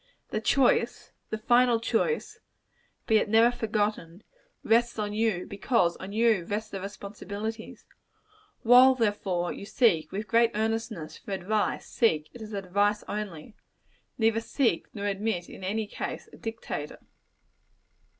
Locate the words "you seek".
9.53-10.11